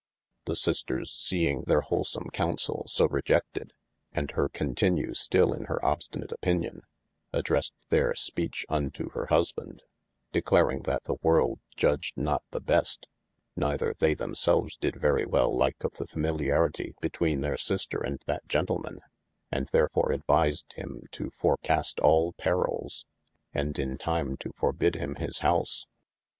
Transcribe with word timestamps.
The 0.45 0.55
sisters 0.55 1.11
seing 1.13 1.65
their 1.67 1.81
holesome 1.81 2.31
counsell 2.33 2.87
so 2.87 3.07
reje&ed, 3.07 3.69
and 4.11 4.31
hir 4.31 4.49
continue 4.49 5.11
styll 5.13 5.53
in 5.55 5.65
hir 5.67 5.77
obstinate 5.83 6.31
opinion, 6.31 6.81
adressed 7.31 7.75
theyr 7.91 8.13
speache 8.15 8.65
unto 8.67 9.11
hir 9.11 9.27
husbande, 9.27 9.81
declaring 10.31 10.81
that 10.85 11.03
the 11.03 11.17
worlde 11.21 11.59
judged 11.77 12.17
not 12.17 12.41
the 12.49 12.59
best, 12.59 13.05
neyther 13.55 13.93
they 13.99 14.15
themselves 14.15 14.75
did 14.75 14.95
very 14.99 15.27
wel 15.27 15.55
like 15.55 15.83
of 15.83 15.93
the 15.93 16.07
familiaritie 16.07 16.95
betwene 16.99 17.41
their 17.43 17.55
sister 17.57 17.99
and 18.01 18.23
that 18.25 18.47
gentleman, 18.47 19.01
and 19.51 19.69
ther 19.69 19.87
fore 19.87 20.11
advised 20.11 20.73
him 20.73 21.03
to 21.11 21.29
forecast 21.29 21.99
all 21.99 22.33
perils, 22.33 23.05
and 23.53 23.77
in 23.77 23.99
time 23.99 24.35
to 24.35 24.51
forbid 24.57 24.95
him 24.95 25.13
his 25.17 25.41
house. 25.41 25.85